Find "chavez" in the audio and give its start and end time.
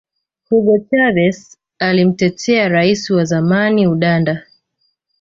0.79-1.57